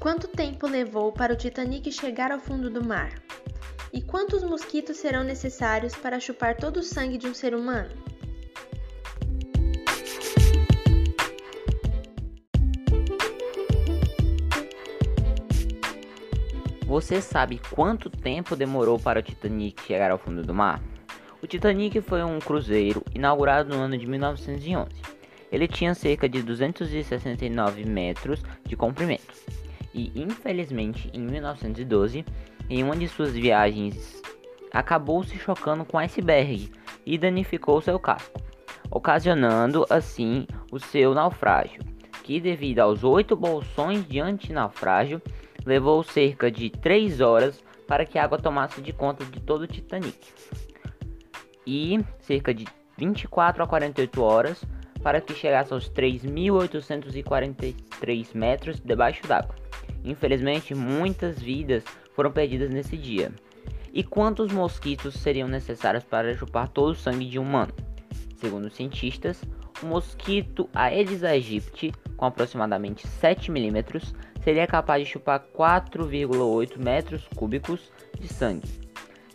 [0.00, 3.20] Quanto tempo levou para o Titanic chegar ao fundo do mar?
[3.92, 7.90] E quantos mosquitos serão necessários para chupar todo o sangue de um ser humano?
[16.86, 20.80] Você sabe quanto tempo demorou para o Titanic chegar ao fundo do mar?
[21.42, 24.90] O Titanic foi um cruzeiro inaugurado no ano de 1911.
[25.50, 29.57] Ele tinha cerca de 269 metros de comprimento
[29.94, 32.24] e, infelizmente, em 1912,
[32.68, 34.20] em uma de suas viagens,
[34.72, 36.70] acabou se chocando com iceberg
[37.06, 38.38] e danificou seu casco,
[38.90, 41.80] ocasionando assim o seu naufrágio,
[42.22, 45.22] que, devido aos oito bolsões de anti-naufrágio,
[45.64, 49.66] levou cerca de 3 horas para que a água tomasse de conta de todo o
[49.66, 50.18] Titanic
[51.66, 52.66] e cerca de
[52.96, 54.62] 24 a 48 horas
[55.02, 59.67] para que chegasse aos 3.843 metros debaixo d'água.
[60.08, 63.30] Infelizmente, muitas vidas foram perdidas nesse dia.
[63.92, 67.74] E quantos mosquitos seriam necessários para chupar todo o sangue de um humano?
[68.36, 69.42] Segundo os cientistas,
[69.82, 77.92] o mosquito Aedes aegypti, com aproximadamente 7 milímetros, seria capaz de chupar 4,8 metros cúbicos
[78.18, 78.68] de sangue.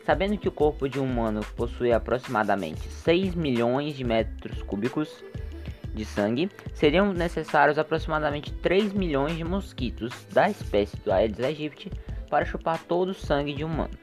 [0.04, 5.24] Sabendo que o corpo de um humano possui aproximadamente 6 milhões de metros cúbicos,
[5.94, 11.92] de sangue, seriam necessários aproximadamente 3 milhões de mosquitos da espécie do Aedes aegypti
[12.30, 13.94] para chupar todo o sangue de um humano.